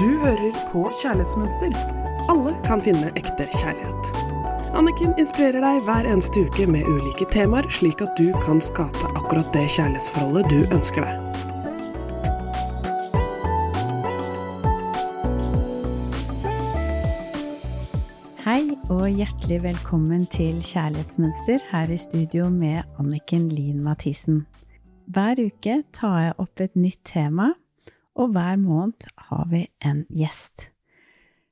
[0.00, 1.74] Du hører på Kjærlighetsmønster.
[2.32, 4.06] Alle kan finne ekte kjærlighet.
[4.72, 9.52] Anniken inspirerer deg hver eneste uke med ulike temaer, slik at du kan skape akkurat
[9.52, 11.20] det kjærlighetsforholdet du ønsker deg.
[18.46, 24.46] Hei og hjertelig velkommen til Kjærlighetsmønster her i studio med Anniken Lien Mathisen.
[25.12, 27.52] Hver uke tar jeg opp et nytt tema,
[28.18, 30.70] og hver måned har vi en gjest.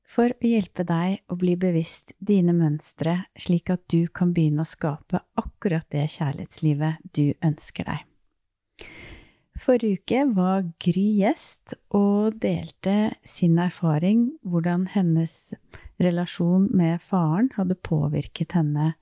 [0.09, 4.69] For å hjelpe deg å bli bevisst dine mønstre, slik at du kan begynne å
[4.69, 8.07] skape akkurat det kjærlighetslivet du ønsker deg.
[9.59, 15.53] Forrige uke var Gry gjest og delte sin erfaring, hvordan hennes
[16.01, 18.93] relasjon med faren hadde påvirket henne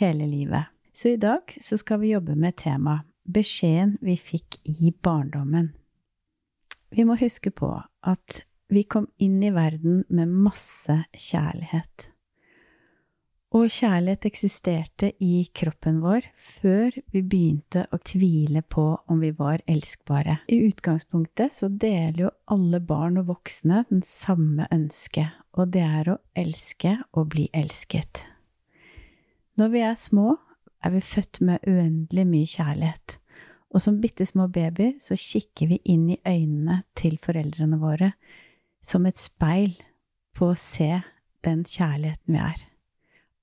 [0.00, 0.68] hele livet.
[0.92, 5.70] Så i dag så skal vi jobbe med temaet beskjeden vi fikk i barndommen.
[6.92, 7.72] Vi må huske på
[8.04, 12.08] at vi kom inn i verden med masse kjærlighet.
[13.52, 19.60] Og kjærlighet eksisterte i kroppen vår før vi begynte å tvile på om vi var
[19.68, 20.38] elskbare.
[20.48, 26.14] I utgangspunktet så deler jo alle barn og voksne den samme ønsket, og det er
[26.14, 28.24] å elske og bli elsket.
[29.60, 30.38] Når vi er små,
[30.80, 33.18] er vi født med uendelig mye kjærlighet,
[33.72, 38.12] og som bitte små babyer så kikker vi inn i øynene til foreldrene våre
[38.84, 39.78] som et speil
[40.36, 41.00] på å se
[41.46, 42.60] den kjærligheten vi er.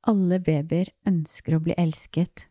[0.07, 2.45] Alle babyer ønsker å bli elsket,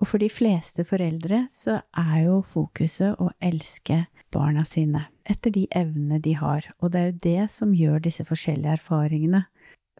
[0.00, 5.66] og for de fleste foreldre så er jo fokuset å elske barna sine etter de
[5.76, 9.44] evnene de har, og det er jo det som gjør disse forskjellige erfaringene.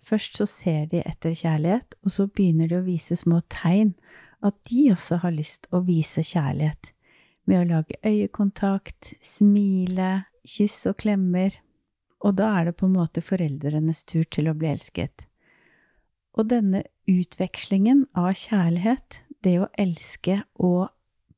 [0.00, 3.92] Først så ser de etter kjærlighet, og så begynner de å vise små tegn
[4.41, 6.95] at de også har lyst å vise kjærlighet,
[7.51, 11.57] med å lage øyekontakt, smile, kyss og klemmer,
[12.20, 15.27] og da er det på en måte foreldrenes tur til å bli elsket.
[16.39, 20.92] Og denne utvekslingen av kjærlighet, det å elske og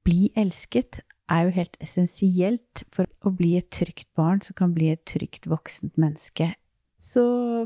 [0.05, 1.01] bli elsket,
[1.33, 5.47] er jo helt essensielt for å bli et trygt barn som kan bli et trygt
[5.49, 6.51] voksent menneske.
[7.03, 7.23] Så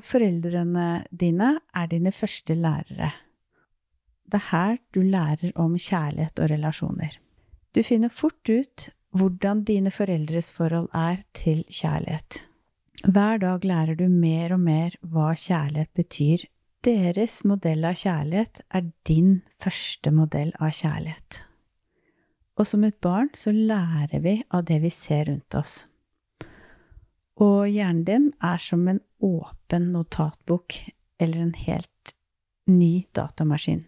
[0.07, 3.11] foreldrene dine er dine første lærere.
[4.27, 7.19] Det er her du lærer om kjærlighet og relasjoner.
[7.77, 12.39] Du finner fort ut hvordan dine foreldres forhold er til kjærlighet.
[13.05, 16.47] Hver dag lærer du mer og mer hva kjærlighet betyr
[16.87, 21.41] deres modell av kjærlighet er din første modell av kjærlighet.
[22.57, 25.75] Og som et barn så lærer vi av det vi ser rundt oss.
[27.37, 30.79] Og hjernen din er som en åpen notatbok
[31.21, 32.17] eller en helt
[32.73, 33.85] ny datamaskin.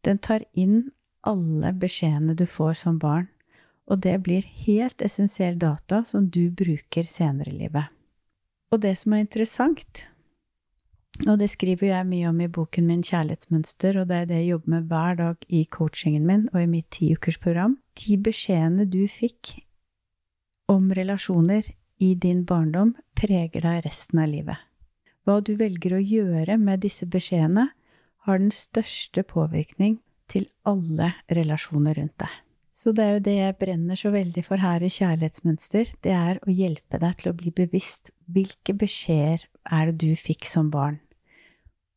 [0.00, 0.86] Den tar inn
[1.26, 3.28] alle beskjedene du får som barn,
[3.90, 7.90] og det blir helt essensiell data som du bruker senere i livet.
[8.72, 10.06] Og det som er interessant,
[11.26, 14.54] og det skriver jeg mye om i boken min Kjærlighetsmønster, og det er det jeg
[14.54, 17.76] jobber med hver dag i coachingen min og i mitt tiukersprogram.
[18.00, 19.58] De beskjedene du fikk
[20.72, 21.68] om relasjoner
[22.02, 24.58] i din barndom, preger deg resten av livet.
[25.22, 27.68] Hva du velger å gjøre med disse beskjedene,
[28.22, 29.98] har den største påvirkning
[30.30, 32.40] til alle relasjoner rundt deg.
[32.72, 36.38] Så det er jo det jeg brenner så veldig for her i Kjærlighetsmønster, det er
[36.40, 40.96] å hjelpe deg til å bli bevisst hvilke beskjeder er det du fikk som barn?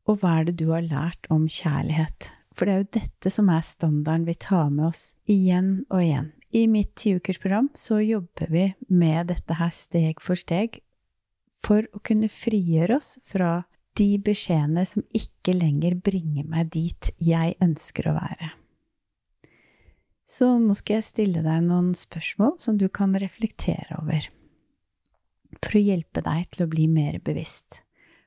[0.05, 2.29] Og hva er det du har lært om kjærlighet?
[2.55, 6.31] For det er jo dette som er standarden vi tar med oss igjen og igjen.
[6.55, 10.79] I mitt tiukersprogram så jobber vi med dette her steg for steg
[11.65, 13.65] for å kunne frigjøre oss fra
[13.95, 18.51] de beskjedene som ikke lenger bringer meg dit jeg ønsker å være.
[20.25, 24.25] Så nå skal jeg stille deg noen spørsmål som du kan reflektere over
[25.61, 27.79] for å hjelpe deg til å bli mer bevisst.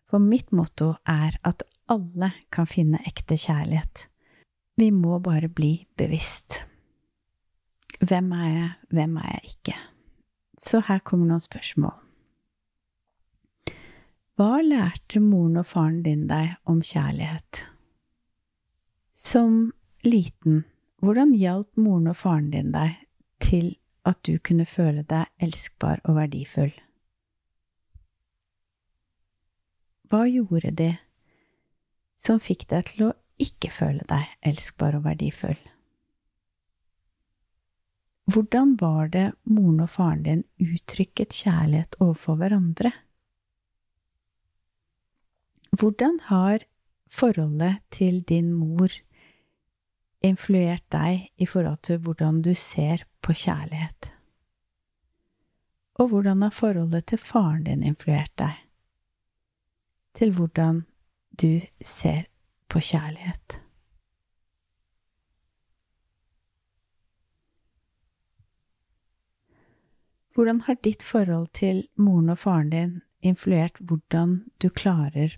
[0.08, 4.06] For mitt motto er at alle kan finne ekte kjærlighet.
[4.78, 6.62] Vi må bare bli bevisst.
[7.98, 9.78] Hvem er jeg, hvem er jeg ikke?
[10.58, 11.96] Så her kommer noen spørsmål.
[14.38, 17.64] Hva lærte moren og faren din deg om kjærlighet?
[19.18, 19.72] Som
[20.06, 20.60] liten,
[21.02, 22.92] hvordan hjalp moren og faren din deg
[23.42, 23.72] til
[24.06, 26.70] at du kunne føle deg elskbar og verdifull?
[30.06, 30.88] Hva gjorde de
[32.22, 33.10] som fikk deg til å
[33.42, 35.58] ikke føle deg elskbar og verdifull?
[38.30, 42.94] Hvordan var det moren og faren din uttrykket kjærlighet overfor hverandre?
[45.70, 46.64] Hvordan har
[47.10, 48.88] forholdet til din mor
[50.24, 54.12] influert deg i forhold til hvordan du ser på kjærlighet?
[55.94, 58.54] Og hvordan har forholdet til faren din influert deg?
[60.14, 60.86] Til hvordan
[61.42, 62.22] du ser
[62.68, 63.60] på kjærlighet?
[70.34, 75.34] Hvordan har ditt forhold til moren og faren din influert hvordan du klarer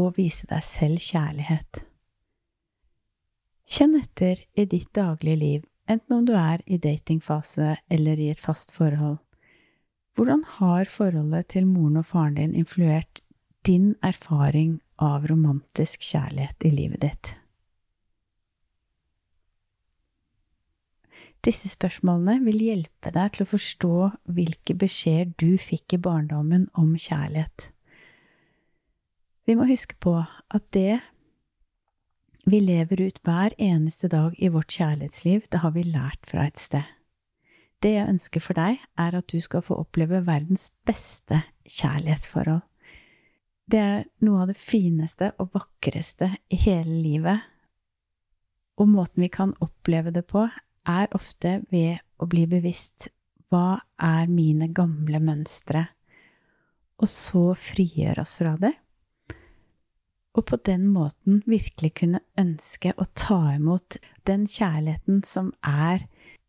[0.00, 1.82] å vise deg selv kjærlighet?
[3.70, 8.40] Kjenn etter i ditt daglige liv, enten om du er i datingfase eller i et
[8.42, 9.18] fast forhold.
[10.18, 13.22] Hvordan har forholdet til moren og faren din influert
[13.66, 17.34] din erfaring av romantisk kjærlighet i livet ditt?
[21.46, 23.94] Disse spørsmålene vil hjelpe deg til å forstå
[24.36, 27.70] hvilke beskjeder du fikk i barndommen om kjærlighet.
[29.50, 30.12] Vi må huske på
[30.54, 31.00] at det
[32.46, 36.58] vi lever ut hver eneste dag i vårt kjærlighetsliv, det har vi lært fra et
[36.62, 36.84] sted.
[37.82, 42.60] Det jeg ønsker for deg, er at du skal få oppleve verdens beste kjærlighetsforhold.
[43.66, 47.40] Det er noe av det fineste og vakreste i hele livet,
[48.78, 50.44] og måten vi kan oppleve det på,
[50.86, 53.08] er ofte ved å bli bevisst
[53.50, 55.88] hva er mine gamle mønstre,
[57.02, 58.76] og så frigjøre oss fra det.
[60.38, 63.98] Og på den måten virkelig kunne ønske å ta imot
[64.28, 66.04] den kjærligheten som er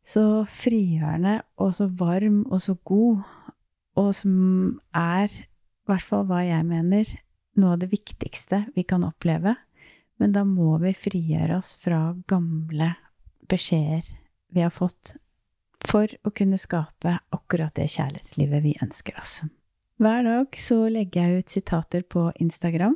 [0.06, 3.24] så frigjørende og så varm og så god,
[3.98, 4.36] og som
[4.98, 7.10] er, i hvert fall hva jeg mener,
[7.58, 9.56] noe av det viktigste vi kan oppleve.
[10.22, 12.94] Men da må vi frigjøre oss fra gamle
[13.50, 14.06] beskjeder
[14.52, 15.16] vi har fått
[15.88, 19.40] for å kunne skape akkurat det kjærlighetslivet vi ønsker oss.
[20.02, 22.96] Hver dag så legger jeg ut sitater på Instagram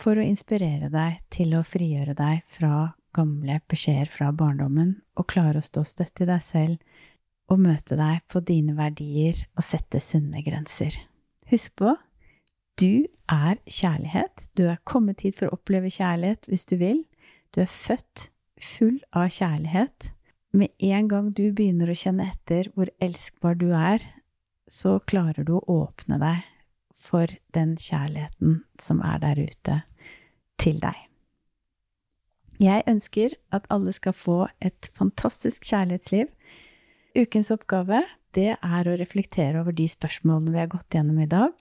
[0.00, 5.60] for å inspirere deg til å frigjøre deg fra gamle beskjeder fra barndommen og klare
[5.60, 10.42] å stå støtt i deg selv og møte deg på dine verdier og sette sunne
[10.46, 10.94] grenser.
[11.50, 11.96] Husk på,
[12.80, 14.46] du er kjærlighet.
[14.56, 17.02] Du er kommet hit for å oppleve kjærlighet hvis du vil.
[17.50, 18.30] Du er født
[18.62, 20.12] full av kjærlighet
[20.56, 24.02] med en gang du begynner å kjenne etter hvor elskbar du er,
[24.70, 26.46] så klarer du å åpne deg
[27.00, 29.80] for den kjærligheten som er der ute,
[30.60, 30.96] til deg.
[32.60, 36.28] Jeg ønsker at alle skal få et fantastisk kjærlighetsliv.
[37.16, 38.02] Ukens oppgave,
[38.36, 41.54] det er å reflektere over de spørsmålene vi har gått gjennom i dag.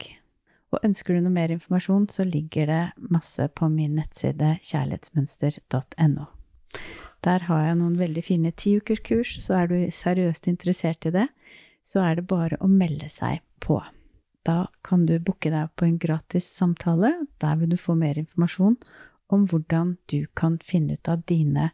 [0.70, 2.84] Og ønsker du noe mer informasjon, så ligger det
[3.16, 6.28] masse på min nettside kjærlighetsmønster.no.
[7.26, 11.26] Der har jeg noen veldig fine tiukerkurs, så er du seriøst interessert i det,
[11.84, 13.80] så er det bare å melde seg på.
[14.50, 17.12] Da kan du booke deg på en gratis samtale.
[17.42, 18.80] Der vil du få mer informasjon
[19.30, 21.70] om hvordan du kan finne ut av dine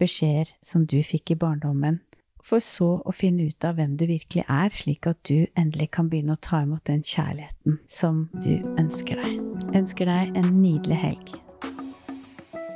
[0.00, 2.00] beskjeder som du fikk i barndommen,
[2.44, 6.10] for så å finne ut av hvem du virkelig er, slik at du endelig kan
[6.12, 9.38] begynne å ta imot den kjærligheten som du ønsker deg.
[9.70, 11.32] Jeg ønsker deg en nydelig helg.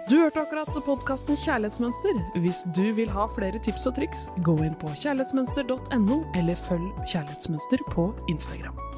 [0.09, 2.19] Du hørte akkurat podkasten Kjærlighetsmønster.
[2.45, 7.89] Hvis du vil ha flere tips og triks, gå inn på kjærlighetsmønster.no, eller følg Kjærlighetsmønster
[7.93, 8.94] på Instagram.